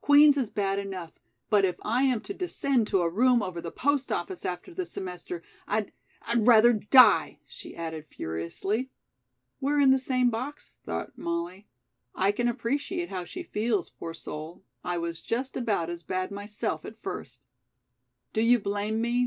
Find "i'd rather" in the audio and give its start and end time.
6.22-6.72